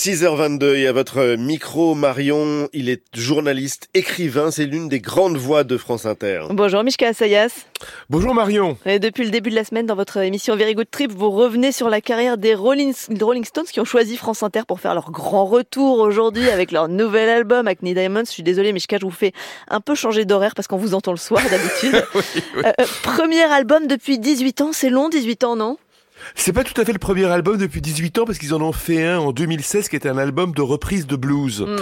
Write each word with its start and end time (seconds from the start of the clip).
6h22 0.00 0.76
et 0.76 0.86
à 0.86 0.92
votre 0.94 1.36
micro, 1.36 1.94
Marion, 1.94 2.70
il 2.72 2.88
est 2.88 3.02
journaliste, 3.14 3.90
écrivain, 3.92 4.50
c'est 4.50 4.64
l'une 4.64 4.88
des 4.88 4.98
grandes 4.98 5.36
voix 5.36 5.62
de 5.62 5.76
France 5.76 6.06
Inter. 6.06 6.44
Bonjour 6.48 6.82
Mishka 6.82 7.08
Assayas. 7.08 7.66
Bonjour 8.08 8.34
Marion. 8.34 8.78
Et 8.86 8.98
depuis 8.98 9.24
le 9.24 9.30
début 9.30 9.50
de 9.50 9.54
la 9.56 9.62
semaine, 9.62 9.84
dans 9.84 9.94
votre 9.94 10.16
émission 10.16 10.56
Very 10.56 10.74
Good 10.74 10.90
Trip, 10.90 11.12
vous 11.12 11.30
revenez 11.30 11.70
sur 11.70 11.90
la 11.90 12.00
carrière 12.00 12.38
des 12.38 12.54
Rolling, 12.54 12.94
Rolling 13.20 13.44
Stones 13.44 13.66
qui 13.66 13.78
ont 13.78 13.84
choisi 13.84 14.16
France 14.16 14.42
Inter 14.42 14.62
pour 14.66 14.80
faire 14.80 14.94
leur 14.94 15.10
grand 15.10 15.44
retour 15.44 15.98
aujourd'hui 15.98 16.48
avec 16.48 16.72
leur 16.72 16.88
nouvel 16.88 17.28
album 17.28 17.68
Acne 17.68 17.92
Diamonds. 17.92 18.24
Je 18.24 18.30
suis 18.30 18.42
désolée 18.42 18.72
Mishka, 18.72 18.96
je 18.98 19.04
vous 19.04 19.10
fais 19.10 19.34
un 19.68 19.82
peu 19.82 19.94
changer 19.94 20.24
d'horaire 20.24 20.54
parce 20.54 20.66
qu'on 20.66 20.78
vous 20.78 20.94
entend 20.94 21.10
le 21.10 21.18
soir 21.18 21.42
d'habitude. 21.50 22.02
oui, 22.14 22.22
oui. 22.56 22.62
Euh, 22.64 22.84
premier 23.02 23.42
album 23.42 23.86
depuis 23.86 24.18
18 24.18 24.62
ans, 24.62 24.70
c'est 24.72 24.88
long 24.88 25.10
18 25.10 25.44
ans 25.44 25.56
non? 25.56 25.76
C'est 26.34 26.52
pas 26.52 26.64
tout 26.64 26.78
à 26.80 26.84
fait 26.84 26.92
le 26.92 26.98
premier 26.98 27.24
album 27.26 27.56
depuis 27.56 27.80
18 27.80 28.18
ans 28.18 28.24
parce 28.24 28.38
qu'ils 28.38 28.54
en 28.54 28.60
ont 28.60 28.72
fait 28.72 29.04
un 29.04 29.18
en 29.18 29.32
2016 29.32 29.88
qui 29.88 29.96
était 29.96 30.08
un 30.08 30.18
album 30.18 30.52
de 30.52 30.62
reprise 30.62 31.06
de 31.06 31.16
blues. 31.16 31.60
Mm. 31.60 31.76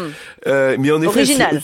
Euh, 0.46 0.76
mais 0.78 0.90
en 0.90 0.98
effet, 1.00 1.08
Original. 1.08 1.62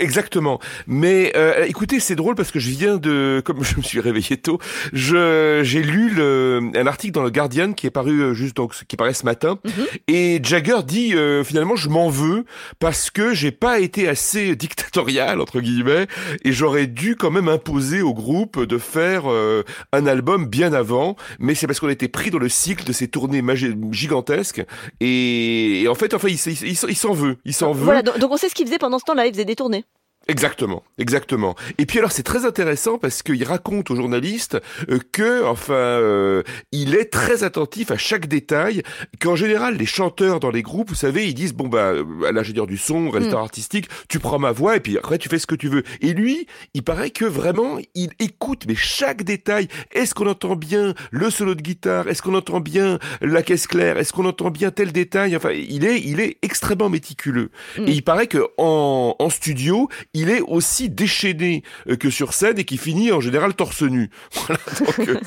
exactement. 0.00 0.60
Mais 0.86 1.32
euh, 1.36 1.64
écoutez, 1.66 2.00
c'est 2.00 2.16
drôle 2.16 2.34
parce 2.34 2.50
que 2.50 2.58
je 2.58 2.70
viens 2.70 2.96
de, 2.96 3.40
comme 3.44 3.62
je 3.64 3.76
me 3.76 3.82
suis 3.82 4.00
réveillé 4.00 4.36
tôt, 4.36 4.58
je 4.92 5.60
j'ai 5.64 5.82
lu 5.82 6.10
le, 6.10 6.70
un 6.74 6.86
article 6.86 7.12
dans 7.12 7.22
le 7.22 7.30
Guardian 7.30 7.72
qui 7.72 7.86
est 7.86 7.90
paru 7.90 8.20
euh, 8.20 8.34
juste 8.34 8.56
donc 8.56 8.74
qui 8.88 8.96
paraît 8.96 9.14
ce 9.14 9.24
matin 9.24 9.58
Mhm. 9.64 9.86
et 10.08 10.40
Jagger 10.42 10.78
dit 10.86 11.14
euh, 11.14 11.44
finalement 11.44 11.76
je 11.76 11.88
m'en 11.88 12.08
veux 12.08 12.44
parce 12.78 13.10
que 13.10 13.34
j'ai 13.34 13.50
pas 13.52 13.78
été 13.80 14.08
assez 14.08 14.56
dictatorial 14.64 15.40
entre 15.40 15.60
guillemets 15.60 16.06
et 16.44 16.52
j'aurais 16.52 16.86
dû 16.86 17.16
quand 17.16 17.30
même 17.30 17.48
imposer 17.48 18.02
au 18.02 18.14
groupe 18.14 18.62
de 18.64 18.78
faire 18.78 19.30
euh, 19.30 19.62
un 19.92 20.06
album 20.06 20.46
bien 20.46 20.72
avant, 20.72 21.16
mais 21.38 21.54
c'est 21.54 21.66
parce 21.66 21.80
qu'on 21.80 21.88
était 21.88 22.08
pris 22.14 22.30
dans 22.30 22.38
le 22.38 22.48
cycle 22.48 22.84
de 22.84 22.92
ces 22.92 23.08
tournées 23.08 23.42
gigantesques 23.90 24.64
et, 25.00 25.82
et 25.82 25.88
en 25.88 25.96
fait 25.96 26.14
enfin 26.14 26.28
il, 26.28 26.38
s'en 26.38 27.12
veut, 27.12 27.36
il 27.44 27.52
s'en 27.52 27.72
veut. 27.72 27.84
Voilà, 27.84 28.02
donc 28.02 28.30
on 28.30 28.36
sait 28.36 28.48
ce 28.48 28.54
qu'il 28.54 28.66
faisait 28.66 28.78
pendant 28.78 29.00
ce 29.00 29.04
temps-là, 29.04 29.26
il 29.26 29.32
faisait 29.32 29.44
des 29.44 29.56
tournées. 29.56 29.84
Exactement, 30.26 30.82
exactement. 30.98 31.54
Et 31.76 31.84
puis 31.84 31.98
alors 31.98 32.10
c'est 32.10 32.22
très 32.22 32.46
intéressant 32.46 32.98
parce 32.98 33.22
qu'il 33.22 33.44
raconte 33.44 33.90
aux 33.90 33.96
journalistes 33.96 34.58
euh, 34.88 34.98
que 35.12 35.44
enfin 35.44 35.74
euh, 35.74 36.42
il 36.72 36.94
est 36.94 37.12
très 37.12 37.44
attentif 37.44 37.90
à 37.90 37.98
chaque 37.98 38.26
détail. 38.26 38.82
Qu'en 39.20 39.36
général 39.36 39.76
les 39.76 39.86
chanteurs 39.86 40.40
dans 40.40 40.50
les 40.50 40.62
groupes, 40.62 40.88
vous 40.88 40.94
savez, 40.94 41.26
ils 41.28 41.34
disent 41.34 41.52
bon 41.52 41.68
bah 41.68 41.92
euh, 41.92 42.04
à 42.26 42.32
l'ingénieur 42.32 42.66
du 42.66 42.78
son, 42.78 43.10
réalisateur 43.10 43.40
artistique, 43.40 43.88
tu 44.08 44.18
prends 44.18 44.38
ma 44.38 44.52
voix 44.52 44.76
et 44.76 44.80
puis 44.80 44.96
après 44.96 45.18
tu 45.18 45.28
fais 45.28 45.38
ce 45.38 45.46
que 45.46 45.54
tu 45.54 45.68
veux. 45.68 45.82
Et 46.00 46.14
lui, 46.14 46.46
il 46.72 46.82
paraît 46.82 47.10
que 47.10 47.26
vraiment 47.26 47.78
il 47.94 48.10
écoute 48.18 48.64
mais 48.66 48.76
chaque 48.76 49.24
détail. 49.24 49.68
Est-ce 49.92 50.14
qu'on 50.14 50.26
entend 50.26 50.56
bien 50.56 50.94
le 51.10 51.28
solo 51.28 51.54
de 51.54 51.62
guitare? 51.62 52.08
Est-ce 52.08 52.22
qu'on 52.22 52.34
entend 52.34 52.60
bien 52.60 52.98
la 53.20 53.42
caisse 53.42 53.66
claire? 53.66 53.98
Est-ce 53.98 54.14
qu'on 54.14 54.24
entend 54.24 54.50
bien 54.50 54.70
tel 54.70 54.90
détail? 54.90 55.36
Enfin, 55.36 55.50
il 55.50 55.84
est 55.84 56.00
il 56.00 56.20
est 56.20 56.38
extrêmement 56.40 56.88
méticuleux. 56.88 57.50
Mm. 57.78 57.88
Et 57.88 57.92
il 57.92 58.02
paraît 58.02 58.26
que 58.26 58.46
en, 58.56 59.16
en 59.18 59.30
studio, 59.30 59.88
il 60.14 60.30
est 60.30 60.40
aussi 60.40 60.88
déchaîné 60.88 61.62
euh, 61.88 61.96
que 61.96 62.08
sur 62.10 62.32
scène 62.32 62.58
et 62.58 62.64
qui 62.64 62.78
finit 62.78 63.12
en 63.12 63.20
général 63.20 63.54
torse 63.54 63.82
nu. 63.82 64.10
Voilà. 64.46 64.60
Donc, 64.80 64.98
euh, 65.08 65.20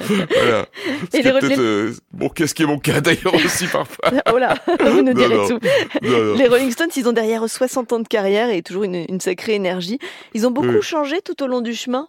voilà. 0.34 0.66
Et 1.12 1.22
les- 1.22 1.48
les- 1.48 1.58
euh, 1.58 1.94
bon, 2.12 2.28
qu'est-ce 2.28 2.54
qui 2.54 2.62
est 2.62 2.66
mon 2.66 2.78
cas 2.78 3.00
d'ailleurs 3.00 3.34
aussi 3.34 3.66
parfois. 3.66 4.10
Oh 4.32 4.38
là, 4.38 4.54
vous 4.80 5.02
nous 5.02 5.12
direz 5.14 5.34
non. 5.36 5.46
tout. 5.48 5.58
Non, 6.02 6.24
non. 6.24 6.34
Les 6.34 6.48
Rolling 6.48 6.70
Stones, 6.70 6.90
ils 6.96 7.08
ont 7.08 7.12
derrière 7.12 7.44
eux 7.44 7.48
60 7.48 7.92
ans 7.92 7.98
de 8.00 8.08
carrière 8.08 8.50
et 8.50 8.62
toujours 8.62 8.84
une, 8.84 9.04
une 9.08 9.20
sacrée 9.20 9.54
énergie. 9.54 9.98
Ils 10.34 10.46
ont 10.46 10.50
beaucoup 10.50 10.68
Oui. 10.68 10.82
changé 10.82 11.20
tout 11.24 11.42
au 11.42 11.46
long 11.46 11.60
du 11.60 11.74
chemin? 11.74 12.08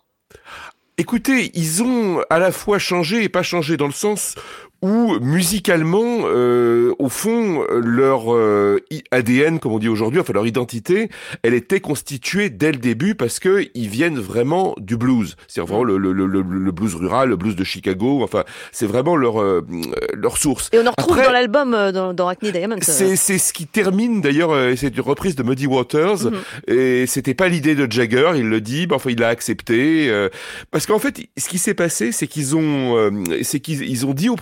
Écoutez, 0.97 1.51
ils 1.55 1.81
ont 1.83 2.21
à 2.29 2.37
la 2.39 2.51
fois 2.51 2.77
changé 2.79 3.23
et 3.23 3.29
pas 3.29 3.43
changé 3.43 3.75
dans 3.77 3.87
le 3.87 3.93
sens 3.93 4.35
où 4.81 5.17
musicalement, 5.19 6.21
euh, 6.25 6.93
au 6.97 7.09
fond, 7.09 7.63
leur 7.69 8.33
euh, 8.33 8.79
ADN, 9.11 9.59
comme 9.59 9.73
on 9.73 9.79
dit 9.79 9.89
aujourd'hui, 9.89 10.19
enfin 10.19 10.33
leur 10.33 10.47
identité, 10.47 11.09
elle 11.43 11.53
était 11.53 11.79
constituée 11.81 12.49
dès 12.49 12.71
le 12.71 12.77
début 12.77 13.15
parce 13.15 13.39
que 13.39 13.67
ils 13.75 13.89
viennent 13.89 14.17
vraiment 14.19 14.73
du 14.79 14.97
blues. 14.97 15.35
C'est 15.47 15.61
vraiment 15.61 15.83
le, 15.83 15.97
le, 15.97 16.13
le, 16.13 16.25
le- 16.25 16.71
blues 16.71 16.95
rural, 16.95 17.29
le 17.29 17.35
blues 17.35 17.55
de 17.55 17.63
Chicago. 17.63 18.21
Enfin, 18.23 18.43
c'est 18.71 18.85
vraiment 18.87 19.15
leur 19.15 19.41
euh, 19.41 19.65
leur 20.13 20.37
source. 20.37 20.69
Et 20.73 20.79
on 20.79 20.87
en 20.87 20.91
retrouve 20.97 21.13
Après- 21.17 21.25
dans 21.27 21.31
l'album, 21.33 21.73
euh, 21.73 21.91
dans, 21.91 22.13
dans 22.13 22.27
Acne 22.27 22.51
Diamonds. 22.51 22.75
euh. 22.77 22.79
C'est 22.81 23.15
c'est 23.15 23.37
ce 23.37 23.53
qui 23.53 23.67
termine 23.67 24.21
d'ailleurs. 24.21 24.51
euh, 24.51 24.73
C'est 24.75 24.95
une 24.95 25.01
reprise 25.01 25.35
de 25.35 25.43
Muddy 25.43 25.67
Waters 25.67 26.25
Mhm. 26.25 26.33
et 26.75 27.05
c'était 27.07 27.33
pas 27.33 27.47
l'idée 27.49 27.75
de 27.75 27.91
Jagger. 27.91 28.31
Il 28.35 28.49
le 28.49 28.61
dit, 28.61 28.87
mais 28.87 28.95
enfin 28.95 29.09
il 29.11 29.19
l'a 29.19 29.27
accepté 29.27 30.09
euh, 30.09 30.29
parce 30.71 30.85
qu'en 30.85 30.99
fait, 30.99 31.21
ce 31.37 31.49
qui 31.49 31.57
s'est 31.57 31.73
passé, 31.73 32.11
c'est 32.11 32.27
qu'ils 32.27 32.55
ont, 32.55 32.95
euh, 32.97 33.11
c'est 33.43 33.59
qu'ils 33.59 33.83
ils 33.83 34.05
ont 34.05 34.13
dit 34.13 34.29
au 34.29 34.35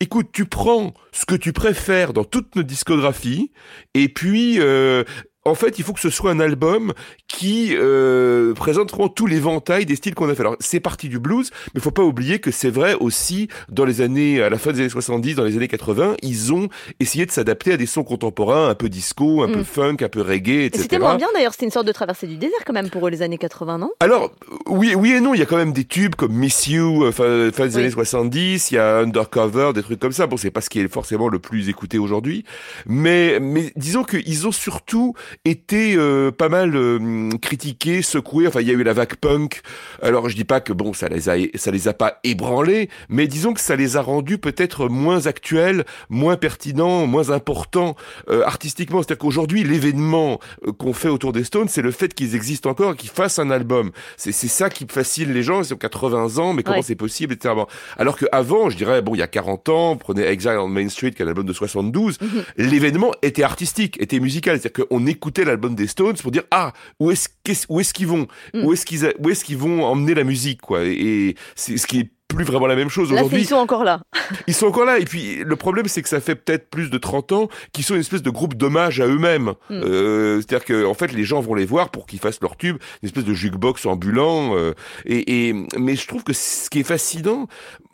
écoute, 0.00 0.30
tu 0.32 0.46
prends 0.46 0.94
ce 1.12 1.24
que 1.26 1.34
tu 1.34 1.52
préfères 1.52 2.12
dans 2.12 2.24
toute 2.24 2.56
notre 2.56 2.68
discographie 2.68 3.52
et 3.94 4.08
puis 4.08 4.60
euh, 4.60 5.04
en 5.44 5.54
fait, 5.54 5.78
il 5.78 5.84
faut 5.84 5.92
que 5.92 6.00
ce 6.00 6.10
soit 6.10 6.30
un 6.30 6.40
album 6.40 6.92
qui 7.26 7.74
euh, 7.76 8.52
présente 8.54 8.90
vraiment 8.92 9.08
tout 9.08 9.26
l'éventail 9.26 9.86
des 9.86 9.96
styles 9.96 10.14
qu'on 10.14 10.28
a 10.28 10.34
fait. 10.34 10.40
Alors, 10.42 10.56
c'est 10.60 10.78
parti 10.80 11.08
du 11.08 11.18
blues, 11.18 11.50
mais 11.74 11.80
faut 11.80 11.90
pas 11.90 12.02
oublier 12.04 12.38
que 12.38 12.50
c'est 12.50 12.70
vrai 12.70 12.94
aussi 12.94 13.48
dans 13.68 13.84
les 13.84 14.00
années, 14.02 14.40
à 14.42 14.50
la 14.50 14.58
fin 14.58 14.72
des 14.72 14.80
années 14.80 14.88
70, 14.88 15.34
dans 15.34 15.44
les 15.44 15.56
années 15.56 15.68
80, 15.68 16.16
ils 16.22 16.52
ont 16.52 16.68
essayé 17.00 17.26
de 17.26 17.30
s'adapter 17.32 17.72
à 17.72 17.76
des 17.76 17.86
sons 17.86 18.04
contemporains, 18.04 18.68
un 18.68 18.74
peu 18.74 18.88
disco, 18.88 19.42
un 19.42 19.48
Mm. 19.48 19.52
peu 19.52 19.62
funk, 19.64 19.96
un 20.02 20.08
peu 20.08 20.22
reggae, 20.22 20.48
Et 20.48 20.64
etc. 20.66 20.82
C'était 20.82 20.98
moins 20.98 21.16
bien 21.16 21.28
d'ailleurs, 21.34 21.52
c'était 21.52 21.66
une 21.66 21.72
sorte 21.72 21.86
de 21.86 21.92
traversée 21.92 22.26
du 22.26 22.36
désert 22.36 22.58
quand 22.64 22.72
même 22.72 22.88
pour 22.90 23.06
eux 23.06 23.10
les 23.10 23.22
années 23.22 23.38
80, 23.38 23.78
non? 23.78 23.90
Alors, 24.00 24.30
oui, 24.66 24.94
oui 24.94 25.12
et 25.12 25.20
non, 25.20 25.34
il 25.34 25.40
y 25.40 25.42
a 25.42 25.46
quand 25.46 25.56
même 25.56 25.72
des 25.72 25.84
tubes 25.84 26.14
comme 26.14 26.32
Miss 26.32 26.68
You, 26.68 27.04
euh, 27.04 27.12
fin, 27.12 27.50
fin 27.52 27.66
des 27.66 27.74
Oui. 27.76 27.82
années 27.82 27.90
70, 27.90 28.70
il 28.70 28.74
y 28.74 28.78
a 28.78 28.98
Undercover, 28.98 29.72
des 29.74 29.82
trucs 29.82 29.98
comme 29.98 30.12
ça. 30.12 30.26
Bon, 30.26 30.36
c'est 30.36 30.50
pas 30.52 30.60
ce 30.60 30.70
qui 30.70 30.78
est 30.80 30.88
forcément 30.88 31.28
le 31.28 31.38
plus 31.40 31.68
écouté 31.68 31.98
aujourd'hui, 31.98 32.44
mais, 32.86 33.38
mais 33.40 33.72
disons 33.76 34.04
qu'ils 34.04 34.46
ont 34.46 34.52
surtout 34.52 35.14
été 35.44 35.94
euh, 35.96 36.30
pas 36.30 36.48
mal 36.48 36.74
euh, 36.76 37.30
critiqués, 37.40 38.02
secoués. 38.02 38.46
Enfin, 38.46 38.60
il 38.60 38.68
y 38.68 38.70
a 38.70 38.74
eu 38.74 38.82
la 38.82 38.92
vague 38.92 39.14
punk. 39.16 39.60
Alors, 40.02 40.28
je 40.28 40.36
dis 40.36 40.44
pas 40.44 40.60
que 40.60 40.72
bon, 40.72 40.92
ça 40.92 41.08
les 41.08 41.28
a, 41.28 41.36
ça 41.54 41.70
les 41.70 41.88
a 41.88 41.92
pas 41.94 42.18
ébranlés, 42.24 42.88
mais 43.08 43.26
disons 43.26 43.52
que 43.54 43.60
ça 43.60 43.76
les 43.76 43.96
a 43.96 44.02
rendus 44.02 44.38
peut-être 44.38 44.88
moins 44.88 45.26
actuels, 45.26 45.84
moins 46.08 46.36
pertinents, 46.36 47.06
moins 47.06 47.30
importants 47.30 47.96
euh, 48.28 48.44
artistiquement. 48.44 49.02
C'est-à-dire 49.02 49.18
qu'aujourd'hui, 49.18 49.64
l'événement 49.64 50.38
euh, 50.66 50.72
qu'on 50.72 50.92
fait 50.92 51.08
autour 51.08 51.32
des 51.32 51.44
Stones, 51.44 51.68
c'est 51.68 51.82
le 51.82 51.90
fait 51.90 52.14
qu'ils 52.14 52.34
existent 52.34 52.70
encore 52.70 52.92
et 52.92 52.96
qu'ils 52.96 53.10
fassent 53.10 53.38
un 53.38 53.50
album. 53.50 53.90
C'est 54.16 54.32
c'est 54.32 54.48
ça 54.48 54.70
qui 54.70 54.86
fascine 54.88 55.32
les 55.32 55.42
gens. 55.42 55.62
Ils 55.62 55.72
ont 55.74 55.76
80 55.76 56.38
ans, 56.38 56.52
mais 56.52 56.62
comment 56.62 56.78
Ouais. 56.78 56.82
c'est 56.82 56.94
possible, 56.94 57.34
etc. 57.34 57.54
Alors 57.98 58.16
qu'avant, 58.16 58.70
je 58.70 58.76
dirais, 58.76 59.02
bon, 59.02 59.14
il 59.14 59.18
y 59.18 59.22
a 59.22 59.26
40 59.26 59.68
ans, 59.68 59.96
prenez 59.96 60.22
Exile 60.26 60.56
on 60.58 60.68
Main 60.68 60.88
Street, 60.88 61.10
qui 61.10 61.22
est 61.22 61.24
un 61.24 61.28
album 61.28 61.44
de 61.46 61.52
72, 61.52 62.18
l'événement 62.56 63.12
était 63.22 63.42
artistique, 63.42 64.00
était 64.00 64.20
musical. 64.20 64.58
C'est-à-dire 64.58 64.86
qu'on 64.88 65.06
écoutait 65.22 65.44
l'album 65.44 65.76
des 65.76 65.86
Stones 65.86 66.16
pour 66.16 66.32
dire, 66.32 66.42
ah, 66.50 66.72
où 66.98 67.12
est-ce 67.12 67.28
où 67.68 67.78
est-ce 67.78 67.94
qu'ils 67.94 68.08
vont? 68.08 68.26
Mm. 68.54 68.64
Où 68.64 68.72
est-ce 68.72 68.84
qu'ils 68.84 69.12
où 69.20 69.30
est-ce 69.30 69.44
qu'ils 69.44 69.56
vont 69.56 69.84
emmener 69.84 70.14
la 70.14 70.24
musique, 70.24 70.60
quoi? 70.60 70.82
Et, 70.82 70.90
et 70.92 71.36
c'est 71.54 71.76
ce 71.76 71.86
qui 71.86 72.00
est 72.00 72.10
plus 72.34 72.44
vraiment 72.44 72.66
la 72.66 72.76
même 72.76 72.88
chose 72.88 73.12
aujourd'hui. 73.12 73.40
ils 73.42 73.46
sont 73.46 73.56
encore 73.56 73.84
là. 73.84 74.00
Ils 74.46 74.54
sont 74.54 74.66
encore 74.66 74.84
là. 74.86 74.98
Et 74.98 75.04
puis, 75.04 75.42
le 75.44 75.56
problème, 75.56 75.86
c'est 75.88 76.00
que 76.02 76.08
ça 76.08 76.20
fait 76.20 76.34
peut-être 76.34 76.70
plus 76.70 76.88
de 76.90 76.96
30 76.98 77.32
ans 77.32 77.48
qu'ils 77.72 77.84
sont 77.84 77.94
une 77.94 78.00
espèce 78.00 78.22
de 78.22 78.30
groupe 78.30 78.54
d'hommage 78.54 79.00
à 79.00 79.06
eux-mêmes. 79.06 79.52
Mm. 79.68 79.80
Euh, 79.84 80.36
C'est-à-dire 80.40 80.64
que, 80.64 80.86
en 80.86 80.94
fait, 80.94 81.12
les 81.12 81.24
gens 81.24 81.40
vont 81.40 81.54
les 81.54 81.66
voir 81.66 81.90
pour 81.90 82.06
qu'ils 82.06 82.18
fassent 82.18 82.40
leur 82.40 82.56
tube, 82.56 82.76
une 83.02 83.08
espèce 83.08 83.24
de 83.24 83.34
jukebox 83.34 83.84
ambulant. 83.86 84.56
euh, 84.56 84.72
et, 85.04 85.48
et, 85.48 85.54
mais 85.78 85.96
je 85.96 86.06
trouve 86.06 86.24
que 86.24 86.32
ce 86.32 86.70
qui 86.70 86.80
est 86.80 86.84
fascinant, 86.84 87.46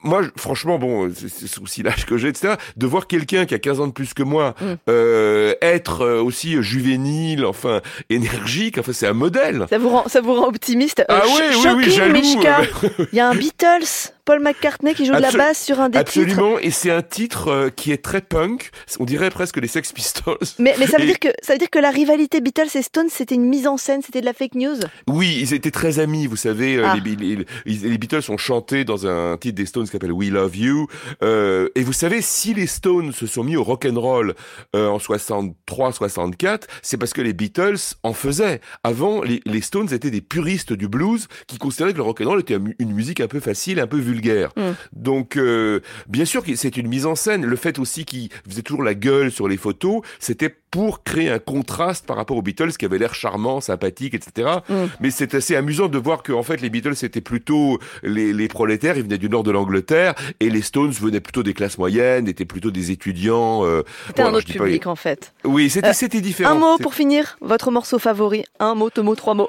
moi, 0.05 0.23
franchement, 0.37 0.79
bon, 0.79 1.11
c'est 1.15 1.29
c'est 1.29 1.61
aussi 1.61 1.83
l'âge 1.83 2.07
que 2.07 2.17
j'ai, 2.17 2.29
etc., 2.29 2.55
de 2.77 2.87
voir 2.87 3.07
quelqu'un 3.09 3.45
qui 3.47 3.55
a 3.55 3.59
15 3.59 3.81
ans 3.81 3.87
de 3.89 3.93
plus 3.93 4.15
que 4.15 4.23
moi 4.23 4.55
Mm. 4.61 4.65
euh, 4.89 5.55
être 5.61 6.03
euh, 6.03 6.23
aussi 6.23 6.63
juvénile, 6.63 7.45
enfin, 7.45 7.81
énergique, 8.11 8.79
enfin, 8.79 8.93
c'est 8.93 9.07
un 9.09 9.13
modèle. 9.13 9.67
Ça 9.71 9.79
vous 9.79 9.89
rend, 9.89 10.09
ça 10.09 10.21
vous 10.21 10.35
rend 10.35 10.47
optimiste? 10.49 11.05
Ah 11.09 11.23
ch- 11.25 11.31
oui, 11.55 11.57
oui, 11.65 11.71
oui, 11.87 11.91
jaloux, 11.91 12.17
euh, 12.45 13.05
Il 13.13 13.17
y 13.17 13.21
a 13.21 13.29
un 13.29 13.35
Beatles, 13.35 14.13
Paul 14.29 14.41
McCartney 14.43 14.93
qui 14.95 15.07
joue 15.07 15.15
de 15.15 15.21
la 15.23 15.31
basse 15.33 15.65
sur 15.65 15.81
un 15.81 15.89
des 15.89 16.05
titres. 16.05 16.21
Absolument, 16.21 16.59
et 16.59 16.71
c'est 16.71 16.91
un 16.91 17.01
titre 17.01 17.49
euh, 17.49 17.71
qui 17.71 17.93
est 17.93 18.05
très 18.05 18.21
punk. 18.21 18.69
On 19.01 19.07
dirait 19.07 19.31
presque 19.31 19.57
les 19.57 19.69
Sex 19.69 19.91
Pistols. 19.95 20.37
Mais, 20.59 20.75
mais 20.79 20.87
ça 20.87 20.99
veut 20.99 21.05
Et- 21.05 21.07
dire 21.07 21.19
que 21.19 21.29
ça 21.43 21.55
veut 21.55 21.59
dire 21.59 21.71
que 21.71 21.79
la 21.79 21.89
rivalité 21.91 22.43
Beatles 22.43 22.69
et 22.75 22.83
Stones 22.83 23.09
c'était 23.09 23.37
une 23.37 23.47
mise 23.49 23.67
en 23.67 23.79
scène, 23.79 24.03
c'était 24.05 24.21
de 24.21 24.27
la 24.27 24.35
fake 24.35 24.55
news? 24.55 24.77
Oui, 25.07 25.39
ils 25.41 25.55
étaient 25.55 25.71
très 25.71 25.99
amis, 25.99 26.27
vous 26.27 26.37
savez. 26.37 26.77
euh, 26.77 26.83
Ah. 26.85 26.97
les, 27.03 27.17
les- 27.17 27.37
les- 27.65 27.89
les 27.89 27.97
Beatles 27.99 28.21
ont 28.31 28.37
chanté 28.37 28.85
dans 28.85 29.07
un 29.07 29.39
titre 29.39 29.55
des 29.57 29.65
Stones 29.65 29.87
qui 29.87 29.93
s'appelle 29.93 30.13
We 30.13 30.29
Love 30.29 30.55
You. 30.59 30.87
Euh, 31.23 31.71
et 31.75 31.83
vous 31.83 31.95
savez, 31.95 32.21
si 32.21 32.53
les 32.53 32.67
Stones 32.67 33.13
se 33.13 33.27
sont 33.27 33.45
mis 33.45 33.57
au 33.57 33.65
rock 33.65 33.87
and 33.91 33.99
roll 33.99 34.35
euh, 34.77 34.89
en 34.89 34.99
63-64, 34.99 36.65
c'est 36.83 36.97
parce 36.99 37.13
que 37.13 37.23
les 37.23 37.33
Beatles 37.33 37.77
en 38.03 38.13
faisaient. 38.13 38.61
Avant, 38.85 39.23
les, 39.23 39.41
les 39.47 39.61
Stones 39.63 39.93
étaient 39.93 40.11
des 40.11 40.21
puristes 40.21 40.73
du 40.75 40.89
blues 40.89 41.29
qui 41.47 41.59
considéraient 41.59 41.93
que 41.93 41.99
le 41.99 42.03
rock 42.03 42.21
and 42.21 42.29
roll 42.29 42.41
était 42.41 42.59
une 42.79 42.93
musique 42.93 43.21
un 43.21 43.29
peu 43.29 43.41
facile, 43.41 43.81
un 43.81 43.87
peu 43.87 43.97
vulgaire. 43.99 44.18
Mm. 44.19 44.73
Donc, 44.93 45.37
euh, 45.37 45.81
bien 46.09 46.25
sûr 46.25 46.45
que 46.45 46.55
c'est 46.57 46.77
une 46.77 46.89
mise 46.89 47.07
en 47.07 47.15
scène. 47.15 47.45
Le 47.45 47.57
fait 47.57 47.79
aussi 47.79 48.05
qu'ils 48.05 48.31
faisaient 48.49 48.63
toujours 48.63 48.83
la 48.83 48.95
gueule 48.95 49.31
sur 49.31 49.49
les 49.49 49.57
photos, 49.57 50.03
c'était 50.19 50.55
pour 50.71 51.03
créer 51.03 51.31
un 51.31 51.39
contraste 51.39 52.07
par 52.07 52.17
rapport 52.17 52.37
aux 52.37 52.43
Beatles 52.43 52.73
qui 52.73 52.85
avaient 52.85 52.99
l'air 52.99 53.15
charmant, 53.15 53.61
sympathique, 53.61 54.15
etc. 54.15 54.49
Mm. 54.69 54.75
Mais 55.01 55.11
c'est 55.11 55.35
assez 55.35 55.57
amusant 55.57 55.89
de 55.89 55.99
voir 55.99 56.23
que 56.23 56.33
en 56.33 56.43
fait 56.43 56.61
les 56.61 56.71
Beatles 56.71 56.97
c'était 56.97 57.21
plutôt 57.21 57.79
les, 58.03 58.33
les 58.33 58.49
prolétaires, 58.49 58.97
ils 58.97 59.03
venaient 59.03 59.19
du 59.19 59.31
nord 59.31 59.45
de 59.45 59.51
l'Angleterre 59.51 60.15
et 60.41 60.51
les 60.51 60.63
Stones 60.63 60.91
venaient 60.91 61.21
plutôt 61.21 61.43
des 61.43 61.55
classes 61.55 61.79
moyennes, 61.79 62.29
étaient 62.29 62.45
plutôt 62.45 62.71
des 62.71 62.91
étudiants. 62.91 63.65
Euh, 63.65 63.83
c'était 64.09 64.23
un 64.23 64.35
autre 64.35 64.47
public 64.47 64.87
en 64.87 64.97
fait. 64.97 65.33
Oui, 65.45 65.71
c'était 65.71 65.89
euh, 65.89 66.21
différent. 66.21 66.51
Un 66.51 66.55
mot 66.55 66.79
pour 66.79 66.95
finir, 66.95 67.39
votre 67.41 67.71
morceau 67.71 67.99
favori, 67.99 68.45
un 68.61 68.75
mot, 68.75 68.91
deux 68.95 69.03
mots, 69.03 69.15
trois 69.15 69.35
mots. 69.35 69.49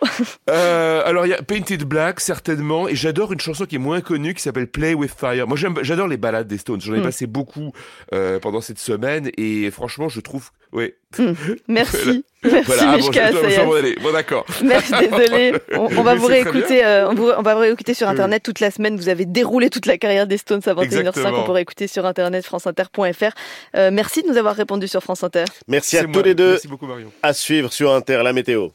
euh, 0.49 1.01
alors 1.05 1.25
il 1.25 1.29
y 1.29 1.33
a 1.33 1.41
Painted 1.41 1.83
Black 1.83 2.19
certainement 2.19 2.87
et 2.87 2.95
j'adore 2.95 3.33
une 3.33 3.41
chanson 3.41 3.65
qui 3.65 3.75
est 3.75 3.79
moins 3.79 4.01
connue 4.01 4.33
qui 4.33 4.41
s'appelle 4.41 4.58
Play 4.67 4.93
with 4.93 5.11
Fire. 5.11 5.47
Moi 5.47 5.57
j'adore 5.81 6.07
les 6.07 6.17
balades 6.17 6.47
des 6.47 6.57
Stones, 6.57 6.81
j'en 6.81 6.93
ai 6.93 6.99
mm. 6.99 7.03
passé 7.03 7.27
beaucoup 7.27 7.71
euh, 8.13 8.39
pendant 8.39 8.61
cette 8.61 8.79
semaine 8.79 9.29
et 9.37 9.71
franchement 9.71 10.09
je 10.09 10.19
trouve 10.19 10.51
oui. 10.71 10.93
Hmm. 11.17 11.33
Merci. 11.67 12.23
Merci 12.43 12.65
voilà. 12.65 12.91
Ah, 12.93 13.65
bon, 13.65 13.81
bon 14.01 14.13
d'accord. 14.13 14.45
Merci, 14.63 14.93
désolé. 14.99 15.53
On, 15.73 16.03
va 16.03 16.15
vous 16.15 16.27
réécouter, 16.27 16.85
euh, 16.85 17.09
on, 17.09 17.41
va 17.41 17.55
vous 17.55 17.59
réécouter 17.59 17.93
sur 17.93 18.07
Internet 18.07 18.43
toute 18.43 18.59
la 18.61 18.71
semaine. 18.71 18.95
Vous 18.95 19.09
avez 19.09 19.25
déroulé 19.25 19.69
toute 19.69 19.87
la 19.87 19.97
carrière 19.97 20.25
des 20.25 20.37
Stones 20.37 20.61
à 20.65 20.73
21h05. 20.73 21.33
On 21.33 21.43
pourra 21.43 21.61
écouter 21.61 21.87
sur 21.87 22.05
Internet, 22.05 22.45
franceinter.fr. 22.45 23.33
Euh, 23.75 23.89
merci 23.91 24.23
de 24.23 24.29
nous 24.29 24.37
avoir 24.37 24.55
répondu 24.55 24.87
sur 24.87 25.01
France 25.01 25.23
Inter. 25.23 25.45
Merci 25.67 25.97
à 25.97 26.05
tous 26.05 26.23
les 26.23 26.35
deux. 26.35 26.51
Merci 26.51 26.67
beaucoup, 26.67 26.85
Marion. 26.85 27.11
À 27.23 27.33
suivre 27.33 27.73
sur 27.73 27.91
Inter, 27.91 28.21
la 28.23 28.31
météo. 28.31 28.69